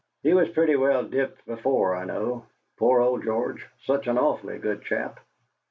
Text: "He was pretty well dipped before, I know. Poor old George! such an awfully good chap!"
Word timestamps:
"He 0.23 0.33
was 0.33 0.49
pretty 0.49 0.75
well 0.75 1.03
dipped 1.03 1.45
before, 1.45 1.95
I 1.95 2.05
know. 2.05 2.47
Poor 2.77 3.01
old 3.01 3.23
George! 3.23 3.67
such 3.85 4.07
an 4.07 4.17
awfully 4.17 4.57
good 4.57 4.81
chap!" 4.81 5.19